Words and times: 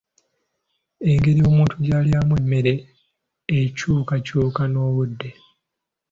Engeri 1.11 1.41
omuntu 1.49 1.75
gy'alyamu 1.85 2.33
emmere 2.41 2.73
ekyukakyuka 3.59 4.61
n'obudde. 4.67 5.29